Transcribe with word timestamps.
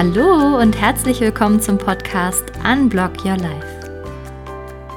Hallo 0.00 0.60
und 0.60 0.80
herzlich 0.80 1.20
willkommen 1.20 1.60
zum 1.60 1.76
Podcast 1.76 2.44
Unblock 2.64 3.24
Your 3.24 3.36
Life. 3.36 3.90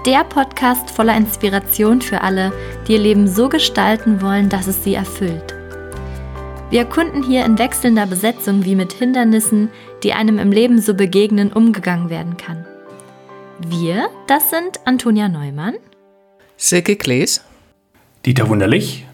Der 0.06 0.24
Podcast 0.24 0.92
voller 0.92 1.18
Inspiration 1.18 2.04
für 2.04 2.22
alle, 2.22 2.54
die 2.86 2.92
ihr 2.92 3.00
Leben 3.00 3.28
so 3.28 3.50
gestalten 3.50 4.22
wollen, 4.22 4.48
dass 4.48 4.68
es 4.68 4.84
sie 4.84 4.94
erfüllt. 4.94 5.56
Wir 6.70 6.82
erkunden 6.82 7.24
hier 7.24 7.46
in 7.46 7.58
wechselnder 7.58 8.06
Besetzung, 8.06 8.64
wie 8.64 8.76
mit 8.76 8.94
Hindernissen, 8.94 9.72
die 10.04 10.14
einem 10.14 10.38
im 10.38 10.52
Leben 10.52 10.80
so 10.80 10.94
begegnen, 10.94 11.52
umgegangen 11.52 12.12
werden 12.12 12.38
kann. 12.38 12.64
Wir, 13.58 14.08
das 14.28 14.52
sind 14.52 14.82
Antonia 14.86 15.30
Neumann, 15.30 15.78
Silke 16.58 16.96
Klees, 16.96 17.44
Dieter 18.24 18.48
Wunderlich 18.50 19.08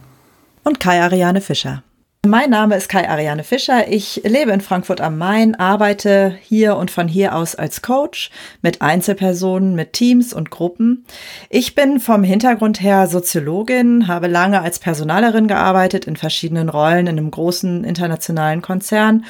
und 0.65 0.81
Kai 0.81 1.01
Ariane 1.01 1.39
Fischer. 1.39 1.81
Mein 2.25 2.49
Name 2.49 2.75
ist 2.75 2.89
Kai 2.89 3.07
Ariane 3.07 3.43
Fischer. 3.43 3.87
Ich 3.89 4.21
lebe 4.25 4.51
in 4.51 4.59
Frankfurt 4.59 5.01
am 5.01 5.17
Main, 5.17 5.55
arbeite 5.55 6.35
hier 6.41 6.75
und 6.75 6.91
von 6.91 7.07
hier 7.07 7.35
aus 7.35 7.55
als 7.55 7.81
Coach 7.81 8.31
mit 8.61 8.81
Einzelpersonen, 8.81 9.75
mit 9.75 9.93
Teams 9.93 10.33
und 10.33 10.49
Gruppen. 10.49 11.05
Ich 11.49 11.75
bin 11.75 11.99
vom 11.99 12.23
Hintergrund 12.23 12.81
her 12.81 13.07
Soziologin, 13.07 14.07
habe 14.07 14.27
lange 14.27 14.61
als 14.61 14.79
Personalerin 14.79 15.47
gearbeitet 15.47 16.05
in 16.05 16.17
verschiedenen 16.17 16.69
Rollen 16.69 17.07
in 17.07 17.17
einem 17.17 17.31
großen 17.31 17.83
internationalen 17.83 18.61
Konzern 18.61 19.23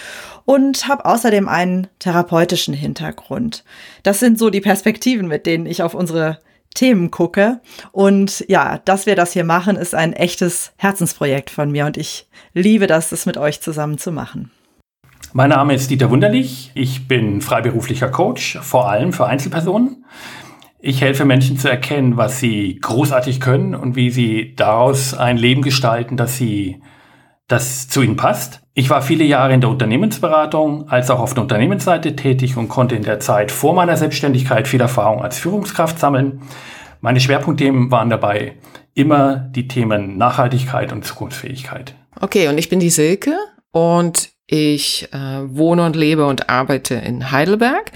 und 0.45 0.87
habe 0.87 1.05
außerdem 1.05 1.49
einen 1.49 1.87
therapeutischen 1.99 2.73
Hintergrund. 2.73 3.63
Das 4.01 4.19
sind 4.19 4.39
so 4.39 4.49
die 4.49 4.61
Perspektiven, 4.61 5.27
mit 5.27 5.45
denen 5.45 5.65
ich 5.65 5.83
auf 5.83 5.93
unsere 5.93 6.39
Themen 6.73 7.11
gucke. 7.11 7.61
Und 7.91 8.45
ja, 8.47 8.79
dass 8.85 9.05
wir 9.05 9.15
das 9.15 9.33
hier 9.33 9.43
machen, 9.43 9.75
ist 9.75 9.95
ein 9.95 10.13
echtes 10.13 10.71
Herzensprojekt 10.77 11.49
von 11.49 11.71
mir 11.71 11.85
und 11.85 11.97
ich 11.97 12.27
liebe 12.53 12.87
das, 12.87 13.09
das 13.09 13.25
mit 13.25 13.37
euch 13.37 13.61
zusammen 13.61 13.97
zu 13.97 14.11
machen. 14.11 14.51
Mein 15.33 15.49
Name 15.49 15.73
ist 15.73 15.89
Dieter 15.91 16.09
Wunderlich. 16.09 16.71
Ich 16.73 17.07
bin 17.07 17.41
freiberuflicher 17.41 18.09
Coach, 18.09 18.57
vor 18.61 18.89
allem 18.89 19.11
für 19.11 19.25
Einzelpersonen. 19.25 20.05
Ich 20.79 21.01
helfe 21.01 21.25
Menschen 21.25 21.57
zu 21.57 21.69
erkennen, 21.69 22.17
was 22.17 22.39
sie 22.39 22.79
großartig 22.79 23.39
können 23.39 23.75
und 23.75 23.95
wie 23.95 24.09
sie 24.09 24.53
daraus 24.55 25.13
ein 25.13 25.37
Leben 25.37 25.63
gestalten, 25.63 26.17
das 26.17 26.37
sie, 26.37 26.81
das 27.47 27.87
zu 27.87 28.01
ihnen 28.01 28.17
passt. 28.17 28.61
Ich 28.73 28.89
war 28.89 29.01
viele 29.01 29.23
Jahre 29.23 29.53
in 29.53 29.61
der 29.61 29.69
Unternehmensberatung 29.69 30.89
als 30.89 31.09
auch 31.09 31.19
auf 31.19 31.33
der 31.33 31.43
Unternehmensseite 31.43 32.15
tätig 32.15 32.57
und 32.57 32.67
konnte 32.67 32.95
in 32.95 33.03
der 33.03 33.19
Zeit 33.19 33.51
vor 33.51 33.73
meiner 33.73 33.97
Selbstständigkeit 33.97 34.67
viel 34.67 34.81
Erfahrung 34.81 35.23
als 35.23 35.39
Führungskraft 35.39 35.97
sammeln. 35.97 36.41
Meine 37.01 37.19
Schwerpunktthemen 37.19 37.89
waren 37.89 38.09
dabei 38.09 38.55
immer 38.93 39.35
die 39.35 39.67
Themen 39.67 40.17
Nachhaltigkeit 40.17 40.91
und 40.91 41.05
Zukunftsfähigkeit. 41.05 41.95
Okay, 42.19 42.47
und 42.47 42.57
ich 42.57 42.69
bin 42.69 42.79
die 42.79 42.89
Silke 42.89 43.35
und 43.71 44.29
ich 44.47 45.09
äh, 45.13 45.17
wohne 45.45 45.85
und 45.85 45.95
lebe 45.95 46.25
und 46.25 46.49
arbeite 46.49 46.95
in 46.95 47.31
Heidelberg 47.31 47.91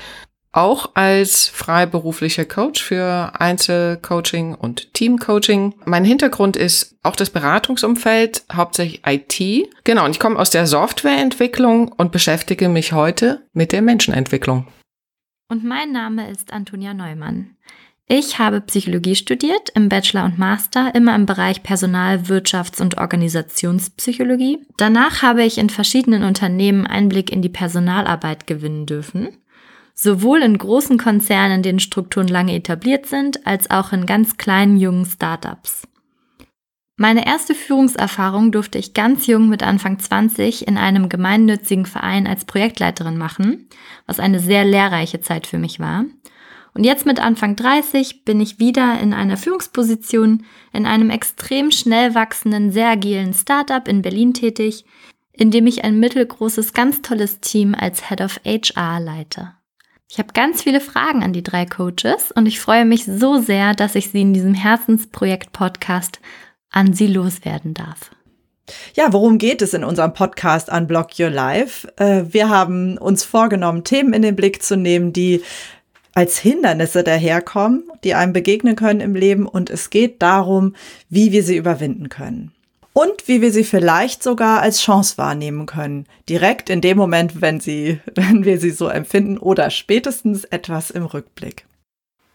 auch 0.51 0.91
als 0.95 1.47
freiberuflicher 1.47 2.45
Coach 2.45 2.83
für 2.83 3.31
Einzelcoaching 3.39 4.53
und 4.55 4.93
Teamcoaching. 4.93 5.75
Mein 5.85 6.03
Hintergrund 6.03 6.57
ist 6.57 6.97
auch 7.03 7.15
das 7.15 7.29
Beratungsumfeld, 7.29 8.43
hauptsächlich 8.53 9.01
IT. 9.05 9.69
Genau, 9.83 10.05
und 10.05 10.11
ich 10.11 10.19
komme 10.19 10.37
aus 10.37 10.49
der 10.49 10.67
Softwareentwicklung 10.67 11.89
und 11.89 12.11
beschäftige 12.11 12.67
mich 12.69 12.93
heute 12.93 13.45
mit 13.53 13.71
der 13.71 13.81
Menschenentwicklung. 13.81 14.67
Und 15.47 15.63
mein 15.63 15.91
Name 15.91 16.29
ist 16.29 16.53
Antonia 16.53 16.93
Neumann. 16.93 17.55
Ich 18.07 18.39
habe 18.39 18.59
Psychologie 18.59 19.15
studiert, 19.15 19.69
im 19.73 19.87
Bachelor 19.87 20.25
und 20.25 20.37
Master, 20.37 20.93
immer 20.95 21.15
im 21.15 21.25
Bereich 21.25 21.63
Personal-, 21.63 22.23
Wirtschafts- 22.23 22.81
und 22.81 22.97
Organisationspsychologie. 22.97 24.59
Danach 24.75 25.21
habe 25.21 25.43
ich 25.43 25.57
in 25.57 25.69
verschiedenen 25.69 26.23
Unternehmen 26.23 26.85
Einblick 26.85 27.31
in 27.31 27.41
die 27.41 27.47
Personalarbeit 27.47 28.47
gewinnen 28.47 28.85
dürfen 28.85 29.29
sowohl 29.93 30.41
in 30.41 30.57
großen 30.57 30.97
Konzernen, 30.97 31.63
denen 31.63 31.79
Strukturen 31.79 32.27
lange 32.27 32.55
etabliert 32.55 33.05
sind, 33.05 33.45
als 33.45 33.69
auch 33.69 33.93
in 33.93 34.05
ganz 34.05 34.37
kleinen 34.37 34.77
jungen 34.77 35.05
Startups. 35.05 35.83
Meine 36.97 37.25
erste 37.25 37.55
Führungserfahrung 37.55 38.51
durfte 38.51 38.77
ich 38.77 38.93
ganz 38.93 39.25
jung 39.25 39.49
mit 39.49 39.63
Anfang 39.63 39.97
20 39.97 40.67
in 40.67 40.77
einem 40.77 41.09
gemeinnützigen 41.09 41.87
Verein 41.87 42.27
als 42.27 42.45
Projektleiterin 42.45 43.17
machen, 43.17 43.69
was 44.05 44.19
eine 44.19 44.39
sehr 44.39 44.65
lehrreiche 44.65 45.19
Zeit 45.19 45.47
für 45.47 45.57
mich 45.57 45.79
war. 45.79 46.05
Und 46.73 46.83
jetzt 46.83 47.05
mit 47.05 47.19
Anfang 47.19 47.55
30 47.55 48.23
bin 48.23 48.39
ich 48.39 48.59
wieder 48.59 48.99
in 48.99 49.13
einer 49.13 49.35
Führungsposition 49.35 50.45
in 50.73 50.85
einem 50.85 51.09
extrem 51.09 51.71
schnell 51.71 52.13
wachsenden, 52.13 52.71
sehr 52.71 52.89
agilen 52.89 53.33
Startup 53.33 53.87
in 53.87 54.03
Berlin 54.03 54.33
tätig, 54.33 54.85
in 55.33 55.49
dem 55.49 55.67
ich 55.67 55.83
ein 55.83 55.99
mittelgroßes, 55.99 56.73
ganz 56.73 57.01
tolles 57.01 57.39
Team 57.39 57.73
als 57.73 58.09
Head 58.09 58.21
of 58.21 58.39
HR 58.45 58.99
leite. 58.99 59.53
Ich 60.13 60.19
habe 60.19 60.33
ganz 60.33 60.61
viele 60.61 60.81
Fragen 60.81 61.23
an 61.23 61.31
die 61.31 61.41
drei 61.41 61.65
Coaches 61.65 62.33
und 62.35 62.45
ich 62.45 62.59
freue 62.59 62.83
mich 62.83 63.05
so 63.05 63.37
sehr, 63.37 63.73
dass 63.73 63.95
ich 63.95 64.11
sie 64.11 64.19
in 64.19 64.33
diesem 64.33 64.53
Herzensprojekt-Podcast 64.53 66.19
an 66.69 66.91
sie 66.91 67.07
loswerden 67.07 67.73
darf. 67.73 68.11
Ja, 68.93 69.13
worum 69.13 69.37
geht 69.37 69.61
es 69.61 69.73
in 69.73 69.85
unserem 69.85 70.13
Podcast 70.13 70.69
Unblock 70.69 71.17
Your 71.17 71.29
Life? 71.29 71.87
Äh, 71.95 72.25
wir 72.27 72.49
haben 72.49 72.97
uns 72.97 73.23
vorgenommen, 73.23 73.85
Themen 73.85 74.11
in 74.11 74.21
den 74.21 74.35
Blick 74.35 74.61
zu 74.61 74.75
nehmen, 74.75 75.13
die 75.13 75.43
als 76.13 76.37
Hindernisse 76.37 77.05
daherkommen, 77.05 77.89
die 78.03 78.13
einem 78.13 78.33
begegnen 78.33 78.75
können 78.75 78.99
im 78.99 79.15
Leben 79.15 79.47
und 79.47 79.69
es 79.69 79.89
geht 79.89 80.21
darum, 80.21 80.75
wie 81.07 81.31
wir 81.31 81.41
sie 81.41 81.55
überwinden 81.55 82.09
können 82.09 82.51
und 82.93 83.27
wie 83.27 83.41
wir 83.41 83.51
sie 83.51 83.63
vielleicht 83.63 84.23
sogar 84.23 84.61
als 84.61 84.81
Chance 84.81 85.17
wahrnehmen 85.17 85.65
können. 85.65 86.07
Direkt 86.27 86.69
in 86.69 86.81
dem 86.81 86.97
Moment, 86.97 87.41
wenn 87.41 87.59
sie, 87.59 87.99
wenn 88.15 88.45
wir 88.45 88.59
sie 88.59 88.71
so 88.71 88.87
empfinden 88.87 89.37
oder 89.37 89.69
spätestens 89.69 90.43
etwas 90.45 90.91
im 90.91 91.05
Rückblick. 91.05 91.65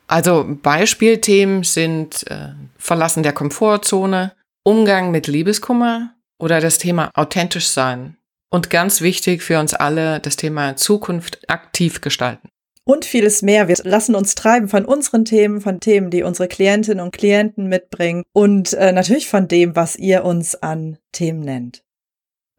Also 0.08 0.44
Beispielthemen 0.48 1.64
sind 1.64 2.30
äh, 2.30 2.50
Verlassen 2.78 3.22
der 3.22 3.32
Komfortzone, 3.32 4.32
Umgang 4.62 5.10
mit 5.10 5.26
Liebeskummer 5.26 6.14
oder 6.38 6.60
das 6.60 6.78
Thema 6.78 7.10
authentisch 7.14 7.68
sein. 7.68 8.16
Und 8.48 8.70
ganz 8.70 9.00
wichtig 9.00 9.42
für 9.42 9.58
uns 9.58 9.74
alle, 9.74 10.20
das 10.20 10.36
Thema 10.36 10.76
Zukunft 10.76 11.50
aktiv 11.50 12.00
gestalten 12.00 12.48
und 12.86 13.04
vieles 13.04 13.42
mehr. 13.42 13.68
Wir 13.68 13.76
lassen 13.82 14.14
uns 14.14 14.34
treiben 14.34 14.68
von 14.68 14.84
unseren 14.84 15.24
Themen, 15.24 15.60
von 15.60 15.80
Themen, 15.80 16.10
die 16.10 16.22
unsere 16.22 16.48
Klientinnen 16.48 17.04
und 17.04 17.12
Klienten 17.12 17.66
mitbringen 17.68 18.22
und 18.32 18.72
äh, 18.72 18.92
natürlich 18.92 19.28
von 19.28 19.48
dem, 19.48 19.76
was 19.76 19.96
ihr 19.96 20.24
uns 20.24 20.54
an 20.54 20.96
Themen 21.12 21.40
nennt. 21.40 21.82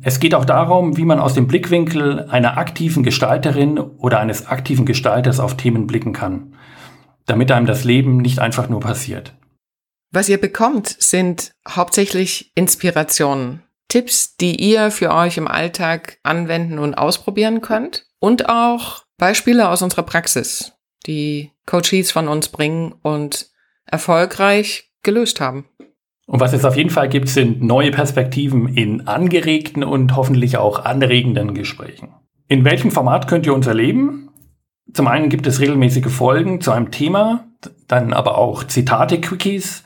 Es 0.04 0.20
geht 0.20 0.36
auch 0.36 0.46
darum, 0.46 0.96
wie 0.98 1.06
man 1.06 1.20
aus 1.20 1.34
dem 1.34 1.48
Blickwinkel 1.48 2.28
einer 2.30 2.58
aktiven 2.58 3.02
Gestalterin 3.02 3.80
oder 3.80 4.20
eines 4.20 4.46
aktiven 4.46 4.86
Gestalters 4.86 5.40
auf 5.40 5.58
Themen 5.58 5.88
blicken 5.88 6.14
kann, 6.14 6.54
damit 7.26 7.52
einem 7.52 7.66
das 7.66 7.84
Leben 7.84 8.18
nicht 8.18 8.38
einfach 8.38 8.70
nur 8.70 8.82
passiert. 8.82 9.34
Was 10.12 10.30
ihr 10.30 10.40
bekommt, 10.40 10.88
sind 11.00 11.52
hauptsächlich 11.68 12.52
Inspirationen, 12.54 13.64
Tipps, 13.88 14.36
die 14.36 14.56
ihr 14.56 14.92
für 14.92 15.14
euch 15.14 15.38
im 15.38 15.48
Alltag 15.48 16.20
anwenden 16.22 16.78
und 16.78 16.94
ausprobieren 16.94 17.62
könnt 17.62 18.06
und 18.20 18.50
auch 18.50 19.07
Beispiele 19.18 19.70
aus 19.70 19.82
unserer 19.82 20.04
Praxis, 20.04 20.74
die 21.06 21.52
Coaches 21.66 22.12
von 22.12 22.28
uns 22.28 22.50
bringen 22.50 22.94
und 23.02 23.48
erfolgreich 23.86 24.92
gelöst 25.04 25.42
haben. 25.42 25.66
Und 26.28 26.40
was 26.40 26.54
es 26.54 26.66
auf 26.66 26.76
jeden 26.76 26.90
Fall 26.90 27.10
gibt, 27.10 27.30
sind 27.30 27.64
neue 27.64 27.92
Perspektiven 27.92 28.68
in 28.68 29.08
angeregten 29.08 29.84
und 29.84 30.16
hoffentlich 30.16 30.58
auch 30.58 30.84
anregenden 30.84 31.54
Gesprächen. 31.54 32.14
In 32.48 32.66
welchem 32.66 32.92
Format 32.92 33.28
könnt 33.28 33.46
ihr 33.46 33.54
uns 33.54 33.66
erleben? 33.66 34.30
Zum 34.94 35.08
einen 35.08 35.30
gibt 35.30 35.48
es 35.48 35.60
regelmäßige 35.60 36.08
Folgen 36.08 36.62
zu 36.62 36.72
einem 36.72 36.92
Thema, 36.92 37.48
dann 37.88 38.14
aber 38.14 38.38
auch 38.38 38.64
Zitate-Quickies 38.64 39.84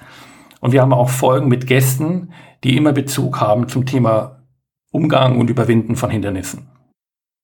und 0.60 0.74
wir 0.74 0.82
haben 0.82 0.94
auch 0.94 1.10
Folgen 1.10 1.48
mit 1.48 1.68
Gästen, 1.68 2.34
die 2.64 2.76
immer 2.76 2.92
Bezug 2.92 3.40
haben 3.40 3.68
zum 3.68 3.86
Thema 3.86 4.44
Umgang 4.92 5.40
und 5.40 5.50
Überwinden 5.50 5.96
von 5.96 6.10
Hindernissen. 6.10 6.68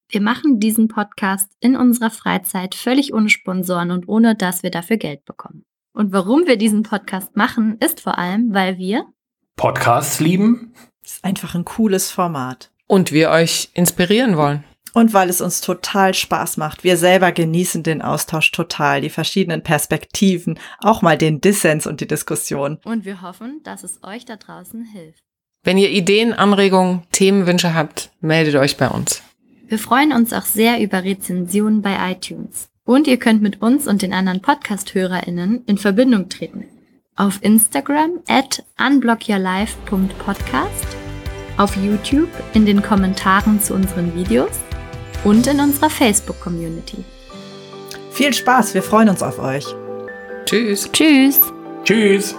Wir 0.09 0.21
machen 0.21 0.61
diesen 0.61 0.87
Podcast 0.87 1.51
in 1.59 1.75
unserer 1.75 2.09
Freizeit 2.09 2.75
völlig 2.75 3.13
ohne 3.13 3.27
Sponsoren 3.27 3.91
und 3.91 4.07
ohne, 4.07 4.35
dass 4.35 4.63
wir 4.63 4.71
dafür 4.71 4.95
Geld 4.95 5.25
bekommen. 5.25 5.65
Und 5.91 6.13
warum 6.13 6.47
wir 6.47 6.55
diesen 6.57 6.83
Podcast 6.83 7.35
machen, 7.35 7.77
ist 7.83 7.99
vor 7.99 8.17
allem, 8.17 8.53
weil 8.53 8.77
wir 8.77 9.05
Podcasts 9.57 10.21
lieben. 10.21 10.71
Das 11.03 11.13
ist 11.13 11.25
einfach 11.25 11.55
ein 11.55 11.65
cooles 11.65 12.09
Format. 12.09 12.71
Und 12.87 13.11
wir 13.11 13.31
euch 13.31 13.69
inspirieren 13.73 14.37
wollen. 14.37 14.63
Und 14.93 15.13
weil 15.13 15.29
es 15.29 15.41
uns 15.41 15.59
total 15.59 16.13
Spaß 16.13 16.55
macht. 16.55 16.85
Wir 16.85 16.95
selber 16.95 17.33
genießen 17.33 17.83
den 17.83 18.01
Austausch 18.01 18.51
total, 18.51 19.01
die 19.01 19.09
verschiedenen 19.09 19.61
Perspektiven, 19.61 20.57
auch 20.79 21.01
mal 21.01 21.17
den 21.17 21.41
Dissens 21.41 21.85
und 21.85 21.99
die 21.99 22.07
Diskussion. 22.07 22.79
Und 22.85 23.03
wir 23.03 23.21
hoffen, 23.21 23.59
dass 23.63 23.83
es 23.83 24.01
euch 24.03 24.23
da 24.23 24.37
draußen 24.37 24.85
hilft. 24.85 25.21
Wenn 25.63 25.77
ihr 25.77 25.89
Ideen, 25.89 26.31
Anregungen, 26.31 27.03
Themenwünsche 27.11 27.73
habt, 27.73 28.11
meldet 28.21 28.55
euch 28.55 28.77
bei 28.77 28.87
uns. 28.87 29.21
Wir 29.67 29.79
freuen 29.79 30.13
uns 30.13 30.31
auch 30.31 30.45
sehr 30.45 30.81
über 30.81 31.03
Rezensionen 31.03 31.81
bei 31.81 31.97
iTunes. 32.11 32.69
Und 32.85 33.05
ihr 33.05 33.17
könnt 33.17 33.41
mit 33.41 33.61
uns 33.61 33.85
und 33.85 34.01
den 34.01 34.13
anderen 34.13 34.41
Podcast-HörerInnen 34.41 35.65
in 35.65 35.77
Verbindung 35.77 36.29
treten. 36.29 36.63
Auf 37.17 37.39
Instagram 37.41 38.21
at 38.29 38.63
unblockyourlife.podcast, 38.79 40.87
auf 41.57 41.75
YouTube 41.75 42.29
in 42.53 42.65
den 42.65 42.81
Kommentaren 42.81 43.59
zu 43.59 43.73
unseren 43.73 44.15
Videos 44.15 44.57
und 45.25 45.47
in 45.47 45.59
unserer 45.59 45.89
Facebook-Community. 45.89 47.03
Viel 48.11 48.33
Spaß, 48.33 48.73
wir 48.73 48.83
freuen 48.83 49.09
uns 49.09 49.21
auf 49.21 49.37
euch. 49.37 49.65
Tschüss. 50.45 50.89
Tschüss. 50.93 51.41
Tschüss. 51.83 52.35